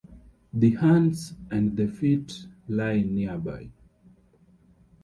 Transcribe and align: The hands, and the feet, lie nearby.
The 0.51 0.71
hands, 0.77 1.35
and 1.51 1.77
the 1.77 1.87
feet, 1.87 2.47
lie 2.67 3.01
nearby. 3.01 3.69